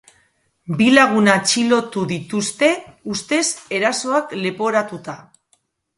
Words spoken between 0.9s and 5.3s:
lagun atxilotu dituzte, ustez, erasoak leporatuta.